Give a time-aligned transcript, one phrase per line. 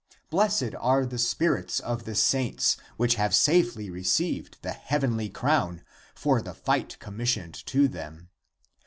[0.31, 5.83] Blessed are the spirits of the saints which have safely received the heavenly crown
[6.15, 8.29] for the fight commissioned to them.